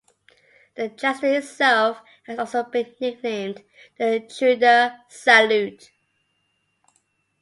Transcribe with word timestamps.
The 0.73 0.87
gesture 0.89 1.27
itself 1.37 1.99
has 2.23 2.39
also 2.39 2.63
been 2.63 2.91
nicknamed 2.99 3.61
the 3.99 4.21
"Trudeau 4.21 4.93
salute". 5.07 5.91